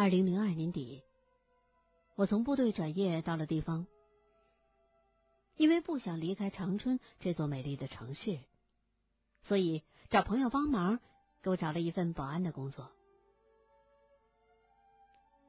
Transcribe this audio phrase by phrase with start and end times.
[0.00, 1.04] 二零零二年底，
[2.16, 3.86] 我从部队转业到了地方，
[5.56, 8.38] 因为不想离开长春这座美丽的城市，
[9.42, 11.00] 所以找朋友帮忙
[11.42, 12.90] 给我找了一份保安的工作。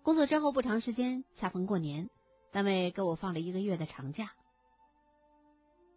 [0.03, 2.09] 工作之后不长时间，恰逢过年，
[2.51, 4.33] 单位给我放了一个月的长假，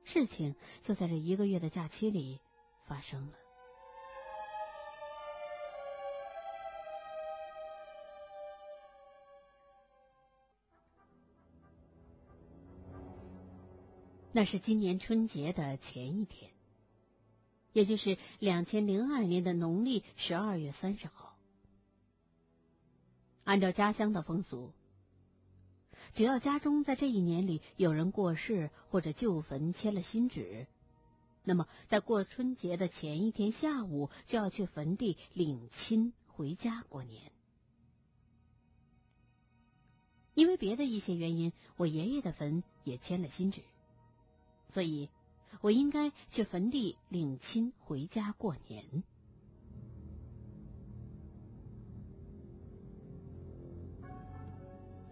[0.04, 2.40] 事情就在这一个月的假期里
[2.86, 3.43] 发生了。
[14.36, 16.50] 那是今年春节的前一天，
[17.72, 21.36] 也就是两千零二年的农历十二月三十号。
[23.44, 24.72] 按照家乡的风俗，
[26.16, 30.66] 只要家中在这一年里有人过世或者旧坟迁了新址，
[31.44, 37.30] 那么在过春节的前一天下午就要去坟地领亲回家过年。
[40.34, 43.62] 因为别的一些原因，我爷爷的坟也迁了新址。
[44.74, 45.08] 所以，
[45.60, 49.04] 我应该去坟地领亲回家过年。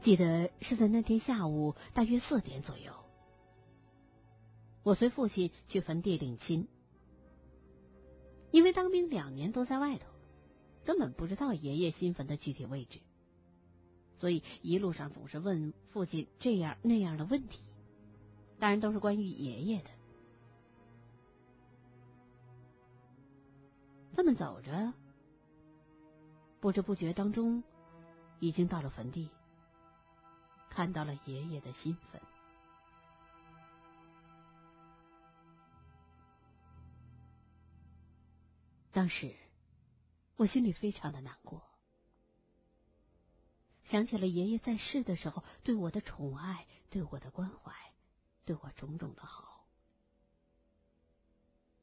[0.03, 2.93] 记得是在那天下午大约四点左右，
[4.83, 6.67] 我随父亲去坟地领亲。
[8.51, 10.07] 因为当兵两年都在外头，
[10.85, 12.99] 根本不知道爷爷新坟的具体位置，
[14.17, 17.61] 所以一路上总是问父亲这样那样的问题。
[18.63, 19.91] 当然都是关于爷爷的。
[24.15, 24.93] 这么走着，
[26.61, 27.65] 不知不觉当中，
[28.39, 29.29] 已经到了坟地，
[30.71, 32.21] 看到了爷爷的新坟。
[38.93, 39.35] 当时
[40.37, 41.65] 我心里非常的难过，
[43.87, 47.92] 想起了爷爷在世的时候对我的宠爱，对我的关怀。
[48.45, 49.67] 对我种种的好，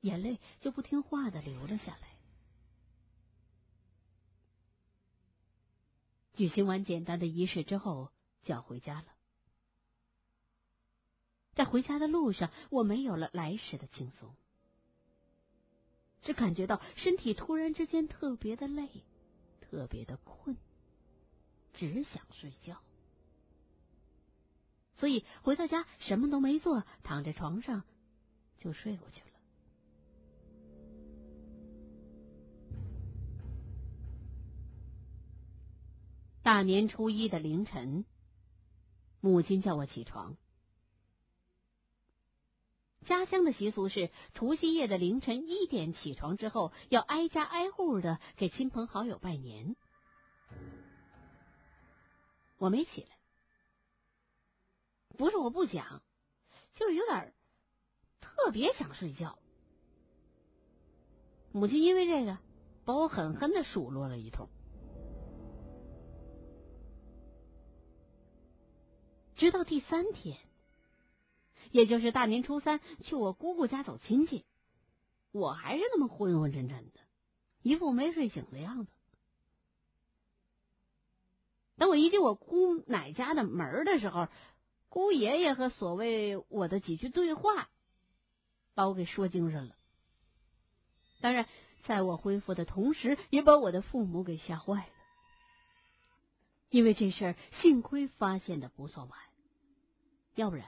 [0.02, 2.10] 眼泪就不听话的流了下来。
[6.34, 8.12] 举行完简单的仪式之后，
[8.44, 9.08] 就要回家了。
[11.54, 14.34] 在回家的路上，我没有了来时的轻松，
[16.22, 19.04] 只感觉到身体突然之间特别的累，
[19.60, 20.56] 特别的困，
[21.74, 22.82] 只想睡觉。
[25.00, 27.84] 所以回到家什么都没做，躺在床上
[28.58, 29.26] 就睡过去了。
[36.44, 38.06] 大年初一的凌晨，
[39.22, 40.36] 母亲叫我起床。
[43.06, 49.76] 家乡的习俗是，除夕夜的凌晨一点起床之后，要挨家挨户的给亲朋好友拜年。
[52.58, 53.19] 我没起来。
[55.20, 56.02] 不是我不想，
[56.76, 57.34] 就是有点
[58.22, 59.38] 特别想睡觉。
[61.52, 62.38] 母亲因为这个
[62.86, 64.48] 把我狠狠的数落了一通。
[69.36, 70.38] 直到第三天，
[71.72, 74.46] 也就是大年初三去我姑姑家走亲戚，
[75.34, 77.00] 我还是那么昏昏沉沉的，
[77.62, 78.92] 一副没睡醒的样子。
[81.76, 84.30] 等我一进我姑奶家的门的时候。
[84.90, 87.70] 姑爷爷和所谓我的几句对话，
[88.74, 89.76] 把我给说精神了。
[91.22, 91.48] 当然，
[91.84, 94.94] 在我恢复的同时，也把我的父母给吓坏了。
[96.70, 99.20] 因为这事，幸亏发现的不算晚，
[100.36, 100.68] 要不然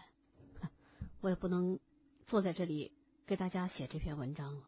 [1.21, 1.79] 我也不能
[2.27, 2.91] 坐在这里
[3.25, 4.67] 给大家写这篇文章了。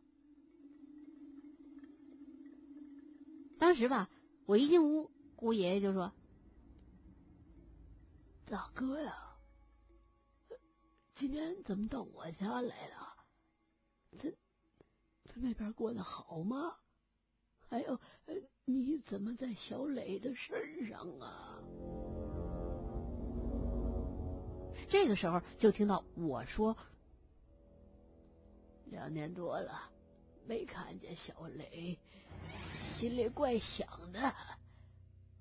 [3.59, 4.09] 当时吧，
[4.45, 6.11] 我一进屋，姑爷爷就说
[8.49, 9.29] ：“大哥呀。”
[11.15, 13.15] 今天怎么到我家来了？
[14.17, 14.29] 他
[15.25, 16.75] 他那边过得好吗？
[17.69, 17.99] 还有，
[18.65, 21.59] 你怎么在小磊的身上啊？
[24.89, 26.75] 这个时候就听到我说
[28.91, 29.91] ：“两年多了，
[30.45, 31.99] 没看见小磊，
[32.99, 34.33] 心里怪想的。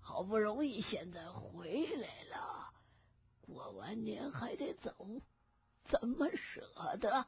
[0.00, 2.72] 好不容易现在回来了，
[3.40, 4.94] 过完年还得走。”
[5.84, 7.26] 怎么舍得？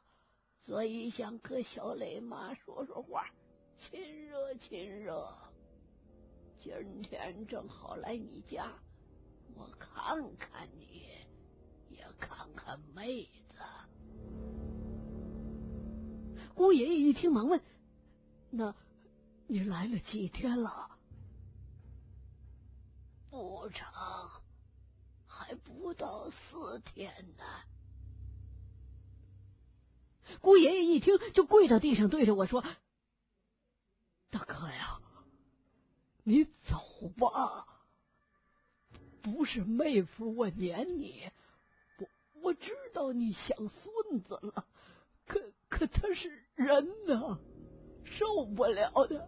[0.61, 3.29] 所以想和小磊妈说说话，
[3.77, 5.37] 亲热亲热。
[6.57, 8.71] 今天正好来你家，
[9.53, 11.03] 我看看你，
[11.89, 13.53] 也看看妹子。
[16.55, 17.61] 姑爷爷一听，忙问
[18.49, 18.73] ：“那
[19.45, 20.89] 你来了几天了？”
[23.29, 23.85] 不成，
[25.27, 27.43] 还不到四天呢。
[30.41, 32.63] 姑爷爷一听，就跪到地上，对着我说
[34.31, 34.99] ：“大哥呀，
[36.23, 37.65] 你走吧。
[39.21, 41.31] 不是妹夫我撵你，
[41.99, 42.07] 我
[42.41, 44.65] 我知道你想孙子了，
[45.25, 47.39] 可可他是人呐，
[48.03, 49.27] 受不了的。”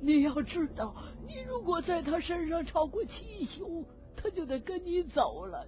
[0.00, 0.94] 你要知道，
[1.26, 3.84] 你如果在他身上超过七宿，
[4.16, 5.66] 他就得跟你走了。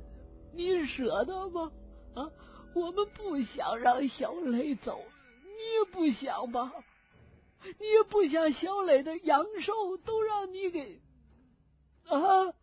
[0.52, 1.72] 你舍得吗？
[2.14, 2.30] 啊，
[2.74, 5.04] 我们不想让小磊走，
[5.42, 6.72] 你也不想吧？
[7.78, 11.00] 你也不想小磊的阳寿都让你给
[12.04, 12.54] 啊？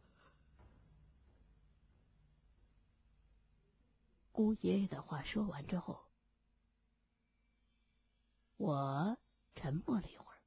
[4.32, 6.00] 姑爷爷的话说完之后，
[8.58, 9.18] 我
[9.56, 10.38] 沉默了一会儿。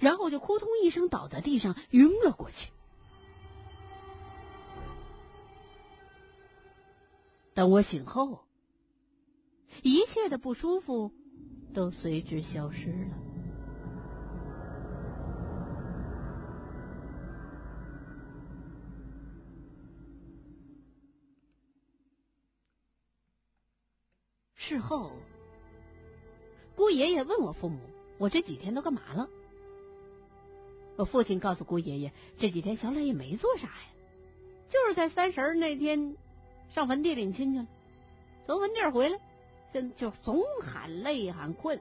[0.00, 2.72] 然后就扑通一声倒在地上，晕了过去。
[7.58, 8.44] 等我醒后，
[9.82, 11.10] 一切的不舒服
[11.74, 13.18] 都随之消失了。
[24.54, 25.10] 事后，
[26.76, 27.80] 姑爷爷问我父母
[28.18, 29.28] ：“我这几天都干嘛了？”
[30.96, 33.88] 我父亲告诉姑爷爷，这几天小磊也没做啥呀，
[34.68, 36.16] 就是在三十那天
[36.70, 37.66] 上坟地领亲去了，
[38.46, 39.18] 从坟地回来，
[39.72, 41.80] 就就总喊累喊困，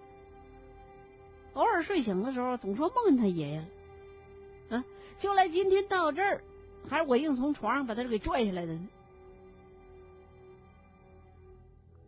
[1.54, 4.86] 偶尔睡醒的时候总说梦见他爷爷了，啊，
[5.20, 6.42] 就来今天到这儿，
[6.88, 8.88] 还是我硬从床上把他给拽下来的呢。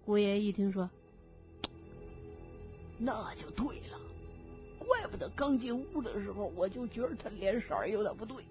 [0.05, 0.89] 姑爷爷一听说，
[2.97, 3.99] 那就对了。
[4.79, 8.43] 怪不得刚进屋的时候，我就觉得他脸色有点不对。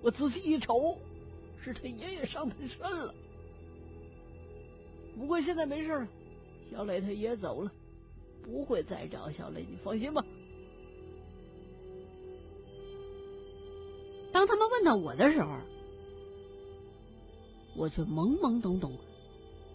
[0.00, 0.96] 我仔细一瞅，
[1.62, 3.14] 是他爷爷上他身了。
[5.16, 6.08] 不过现在没事了，
[6.70, 7.70] 小磊他爷走了，
[8.42, 10.24] 不会再找小磊，你放心吧。
[14.32, 15.58] 当他们问到我的时候，
[17.76, 18.98] 我却懵懵懂懂，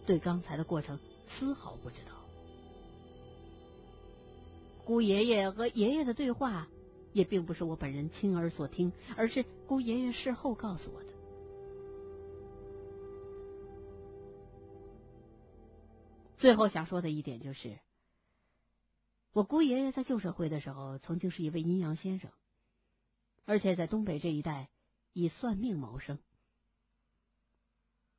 [0.06, 2.12] 对刚才的过程丝毫不知道。
[4.84, 6.68] 姑爷爷和爷爷的对话，
[7.14, 11.10] 也并不是我本人亲耳所听，而是姑爷爷事后告诉我的。
[16.40, 17.80] 最后想说的一点就是，
[19.34, 22.32] 我姑爷爷在旧社会的时候，曾经是一位阴阳先生，
[23.46, 24.70] 而且在东北这一带
[25.12, 26.18] 以算命谋生。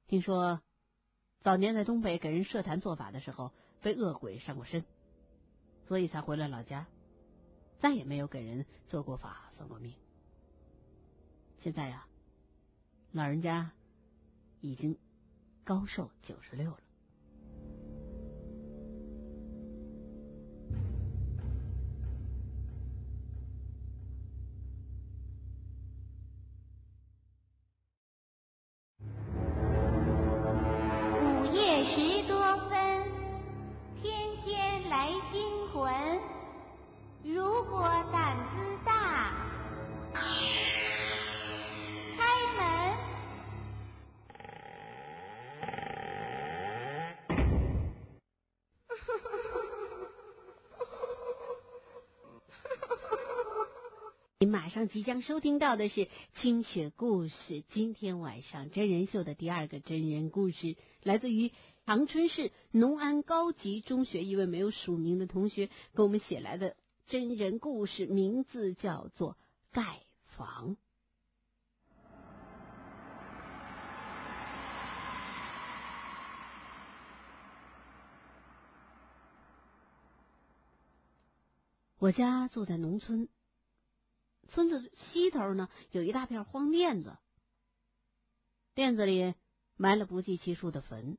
[0.06, 0.60] 听说
[1.40, 4.84] 早年在东北给人设坛做法的时候，被恶鬼上过身。
[5.86, 6.86] 所以才回了老家，
[7.80, 9.94] 再也没有给人做过法、算过命。
[11.58, 12.06] 现在呀，
[13.12, 13.72] 老人家
[14.60, 14.98] 已经
[15.64, 16.80] 高寿九十六了。
[54.42, 56.06] 您马上即将收听到的是
[56.40, 57.34] 《清雪故事》，
[57.74, 61.52] 今天晚上真人秀的第二个真人故事，来自于
[61.84, 66.74] 长春市农安高级中学一位没有署名的同学给我们写来的
[67.06, 69.32] 真人故事，名字叫做
[69.72, 70.70] 《盖房》。
[81.98, 83.28] 我家住在农村。
[84.50, 87.16] 村子西头呢，有一大片荒甸子，
[88.74, 89.34] 甸子里
[89.76, 91.18] 埋了不计其数的坟，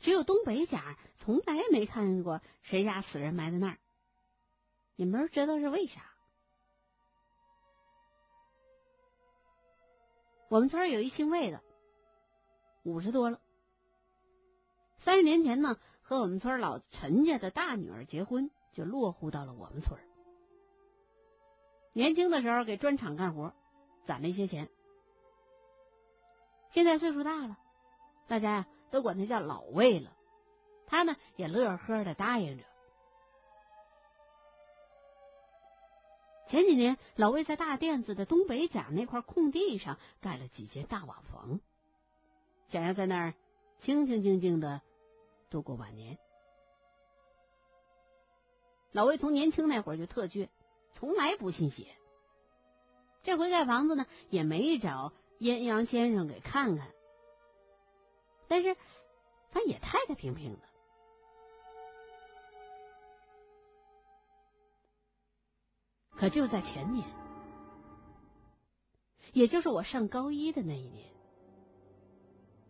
[0.00, 0.78] 只有东北角
[1.18, 3.78] 从来没看见过谁家死人埋在那儿。
[4.96, 6.02] 也没人知道是为啥？
[10.48, 11.62] 我们村有一姓魏的，
[12.84, 13.40] 五十多了，
[14.98, 20.13] 三十年前呢，和我们村老陈家的大女儿结婚，就落户到了我们村。
[21.94, 23.54] 年轻的时候给砖厂干活，
[24.04, 24.68] 攒了一些钱。
[26.72, 27.56] 现在岁数大了，
[28.26, 30.12] 大家呀都管他叫老魏了。
[30.86, 32.64] 他呢也乐呵的答应着。
[36.48, 41.60] 前几年，老魏在大甸子的东北角那块空地上盖了几间大瓦房，
[42.68, 43.34] 想要在那儿
[43.80, 44.82] 清清静静的
[45.48, 46.18] 度过晚年。
[48.92, 50.48] 老魏从年轻那会儿就特倔，
[50.94, 51.94] 从来不信邪。
[53.22, 56.88] 这回盖房子呢，也没找阴阳先生给看看，
[58.48, 58.76] 但是
[59.50, 60.60] 他也太太平平的。
[66.16, 67.06] 可就在前年，
[69.32, 71.08] 也就是我上高一的那一年，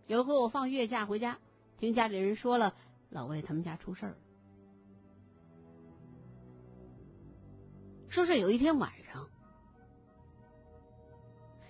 [0.06, 1.38] 有回我放月假回家，
[1.78, 2.74] 听家里人说了
[3.10, 4.16] 老魏他们家出事儿，
[8.14, 9.28] 说是有一天晚上，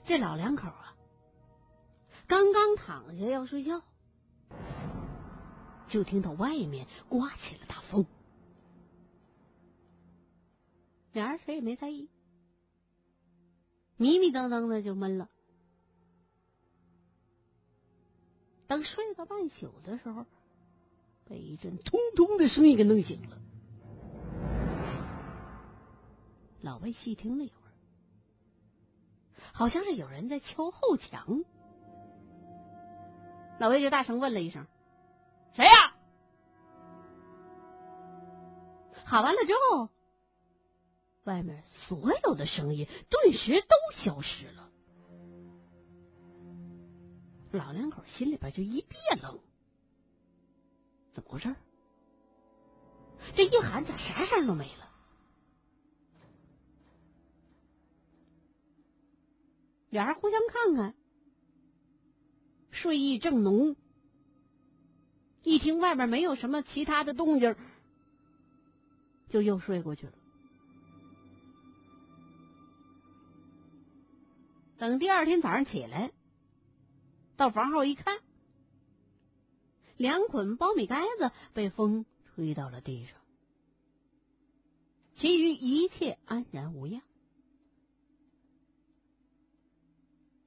[0.05, 0.95] 这老两口啊，
[2.27, 3.81] 刚刚躺下要睡觉，
[5.89, 8.05] 就听到外面刮起了大风。
[11.15, 12.11] 俩人谁也没在意，
[13.97, 15.31] 迷迷瞪瞪的就闷了。
[18.67, 20.27] 等睡到半宿的时候，
[21.25, 23.41] 被一阵通通的声音给弄醒了。
[26.65, 27.73] 老魏细听了一会儿，
[29.53, 31.45] 好像是有人在敲后墙。
[33.61, 34.67] 老魏就大声问了一声
[35.53, 35.71] ：“谁呀？”
[39.05, 39.91] 喊完了之后。
[41.25, 44.71] 外面所有的声音顿时都消失了，
[47.53, 49.39] 老两口心里边就一别愣，
[51.13, 51.55] 怎么回事？
[53.35, 54.84] 这一喊咋啥声都没了？
[59.95, 60.93] 俩人互相看看，
[62.73, 63.77] 睡意正浓，
[65.45, 67.55] 一听外面没有什么其他的动静，
[69.29, 70.13] 就又睡过去了。
[74.79, 76.11] 等第二天早上起来，
[77.37, 78.19] 到房后一看，
[79.97, 83.17] 两捆苞米杆子被风吹到了地上，
[85.15, 87.01] 其余一切安然无恙。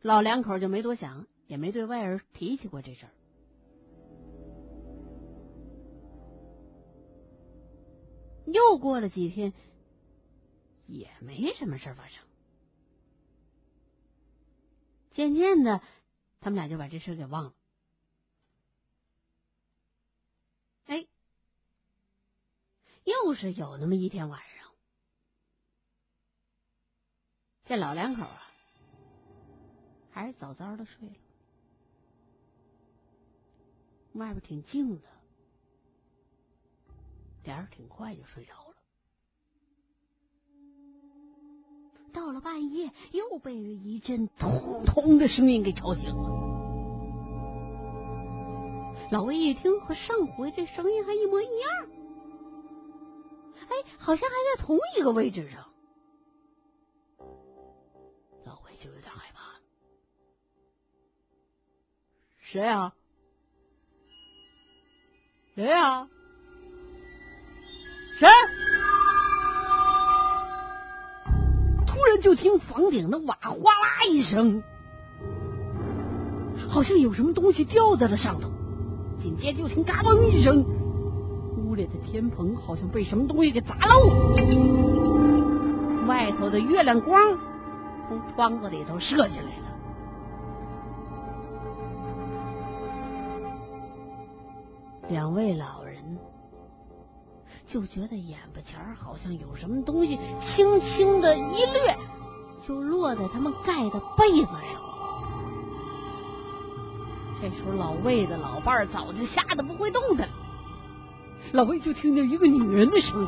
[0.01, 3.11] 老两口就没多想，也没对外人提起过这事儿。
[8.45, 9.51] 又过了几天，
[10.85, 12.23] 也没什么事发生。
[15.11, 15.81] 渐渐的，
[16.39, 17.53] 他们俩就把这事给忘了。
[20.85, 21.05] 哎，
[23.03, 24.71] 又是有那么一天晚上，
[27.65, 28.46] 这老两口啊，
[30.17, 31.13] 还是早早的睡了。
[34.13, 35.07] 外边挺静的，
[37.43, 38.73] 俩人挺快就睡着了。
[42.11, 46.29] 到了半夜，又被一阵通通的声音给吵醒了。
[49.11, 51.69] 老魏一听，和上回这声音还一模一样，
[53.69, 53.69] 哎，
[53.99, 55.63] 好像还在同一个位置上。
[62.49, 62.93] 谁啊？
[65.53, 66.07] 谁呀？
[68.17, 68.27] 谁？
[71.85, 74.63] 突然就听房顶的瓦哗啦一声，
[76.69, 78.49] 好像有什么东西掉在了上头。
[79.21, 80.63] 紧接着就听嘎嘣一声，
[81.57, 84.07] 屋里的天棚好像被什么东西给砸漏，
[86.07, 87.37] 外头的月亮光
[88.07, 89.66] 从窗子里头射进来了。
[95.09, 96.17] 两位老人
[97.67, 100.17] 就觉得眼巴前好像有什么东西
[100.55, 101.97] 轻轻的一掠。
[102.67, 104.81] 就落在他们盖的被子上。
[107.41, 110.33] 这时候，老魏的老伴儿早就吓得不会动弹了。
[111.53, 113.27] 老魏就听见一个女人的声音：“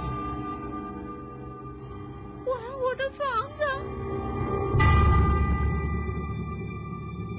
[2.44, 2.52] 还
[2.84, 3.64] 我的房子！”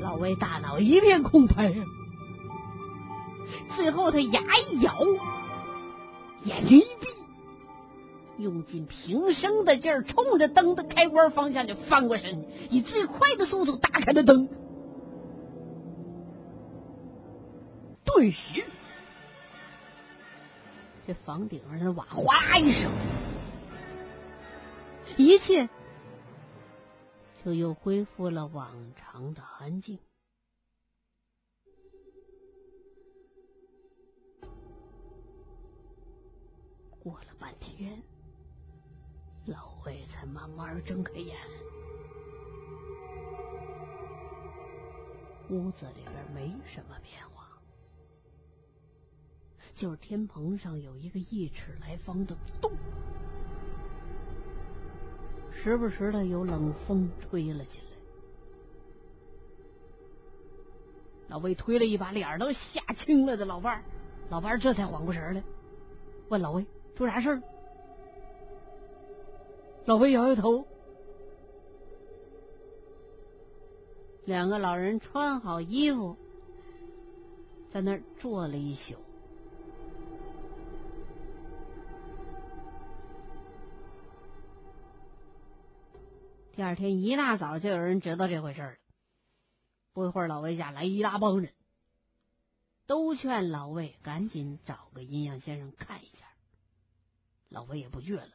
[0.01, 1.75] 老魏大脑一片空白，
[3.91, 4.95] 后他牙一咬，
[6.45, 7.07] 眼睛一闭。
[8.39, 14.49] 用尽平生的劲儿，冲着灯的开关方向就翻过身，以最快的速度打开了灯。
[18.03, 18.65] 顿时，
[21.07, 22.91] 这房顶上的瓦哗啦一声，
[25.19, 25.69] 一切
[27.45, 29.99] 就又恢复了往常的安静。
[37.02, 38.00] 过了半天。
[39.47, 41.37] 老魏才慢慢睁开眼，
[45.49, 47.49] 屋子里边没什么变化，
[49.75, 52.71] 就是天棚上有一个一尺来方的洞，
[55.50, 57.90] 时不时的有冷风吹了进来。
[61.28, 63.83] 老魏推了一把脸都吓青了的老伴儿，
[64.28, 65.42] 老伴儿这才缓过神来，
[66.28, 66.64] 问老魏
[67.00, 67.42] 出啥事儿？
[69.87, 70.66] 老魏摇摇头。
[74.26, 76.19] 两个老人穿好衣服，
[77.73, 78.97] 在那儿坐了一宿。
[86.54, 88.75] 第二天一大早就有人知道这回事了。
[89.95, 91.50] 不一会儿，老魏家来一大帮人，
[92.87, 96.26] 都劝老魏赶紧找个阴阳先生看一下。
[97.50, 98.33] 老魏也不倔了，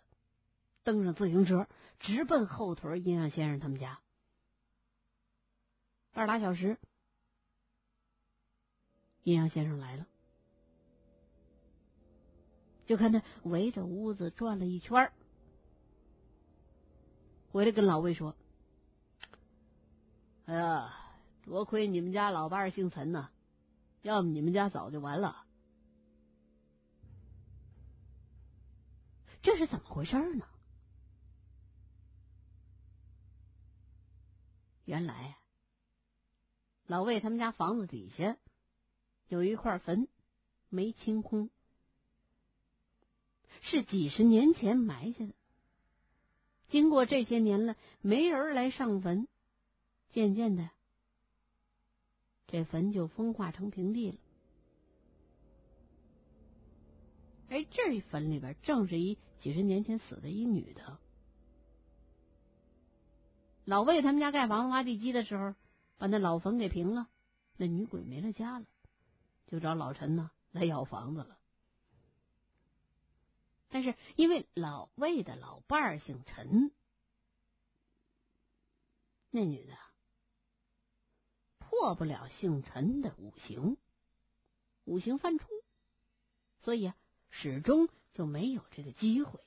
[0.84, 1.68] 蹬上自行车
[2.00, 4.00] 直奔后屯阴阳先生他们家。
[6.12, 6.78] 半拉小时，
[9.24, 10.06] 阴阳先生来了，
[12.86, 15.12] 就看他围着屋子转了一圈，
[17.52, 18.36] 回来跟老魏说
[20.46, 21.02] ：“哎呀。”
[21.46, 23.30] 多亏你们家老伴姓陈呐，
[24.02, 25.45] 要么你们家早就完了。
[29.46, 30.48] 这是怎么回事呢？
[34.86, 35.38] 原来
[36.88, 38.38] 老魏他们家房子底下
[39.28, 40.08] 有一块坟
[40.70, 41.52] 没清空，
[43.62, 45.34] 是几十年前埋下的。
[46.70, 49.28] 经过这些年了，没人来上坟，
[50.10, 50.72] 渐渐的。
[52.48, 54.18] 这坟就风化成平地了。
[57.50, 61.00] 哎，这一坟里边正是一几十年前死的一女的。
[63.64, 65.56] 老魏他们家盖房子挖地基的时候，
[65.98, 67.08] 把那老坟给平了，
[67.58, 68.66] 那女鬼没了家了，
[69.48, 71.38] 就找老陈呢来要房子了。
[73.70, 76.72] 但是因为老魏的老伴儿姓陈，
[79.32, 79.78] 那女的。
[81.60, 83.76] 破不了姓陈的五行，
[84.86, 85.50] 五行犯冲，
[86.62, 86.96] 所以啊，
[87.32, 89.40] 始终就没有这个机会。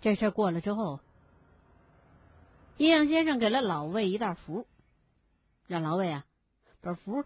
[0.00, 1.00] 这事过了之后，
[2.78, 4.66] 阴阳先生给了老魏一袋符，
[5.66, 6.26] 让老魏啊
[6.80, 7.22] 把符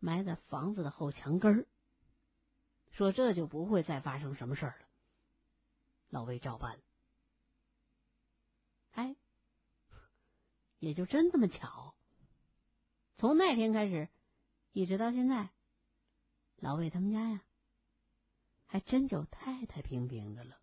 [0.00, 1.66] 埋在房子的后墙根儿，
[2.90, 4.86] 说这就不会再发生什么事儿了。
[6.08, 6.80] 老魏照办。
[8.90, 9.14] 哎，
[10.80, 11.94] 也就真这么巧。
[13.20, 14.08] 从那天开始，
[14.72, 15.50] 一直到现在，
[16.56, 17.42] 老魏他们家呀，
[18.64, 20.58] 还真就太太平平的了。